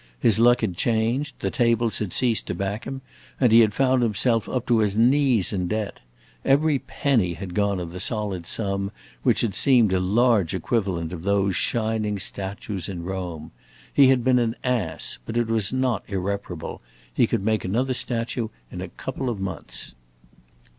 His 0.19 0.39
luck 0.39 0.61
had 0.61 0.75
changed; 0.75 1.41
the 1.41 1.51
tables 1.51 1.99
had 1.99 2.11
ceased 2.11 2.47
to 2.47 2.55
back 2.55 2.85
him, 2.85 3.01
and 3.39 3.51
he 3.51 3.59
had 3.59 3.71
found 3.75 4.01
himself 4.01 4.49
up 4.49 4.65
to 4.65 4.79
his 4.79 4.97
knees 4.97 5.53
in 5.53 5.67
debt. 5.67 5.99
Every 6.43 6.79
penny 6.79 7.33
had 7.35 7.53
gone 7.53 7.79
of 7.79 7.91
the 7.91 7.99
solid 7.99 8.47
sum 8.47 8.91
which 9.21 9.41
had 9.41 9.53
seemed 9.53 9.93
a 9.93 9.99
large 9.99 10.55
equivalent 10.55 11.13
of 11.13 11.21
those 11.21 11.55
shining 11.55 12.17
statues 12.17 12.89
in 12.89 13.03
Rome. 13.03 13.51
He 13.93 14.07
had 14.07 14.23
been 14.23 14.39
an 14.39 14.55
ass, 14.63 15.19
but 15.23 15.37
it 15.37 15.45
was 15.49 15.71
not 15.71 16.01
irreparable; 16.07 16.81
he 17.13 17.27
could 17.27 17.45
make 17.45 17.63
another 17.63 17.93
statue 17.93 18.47
in 18.71 18.81
a 18.81 18.87
couple 18.89 19.29
of 19.29 19.39
months. 19.39 19.93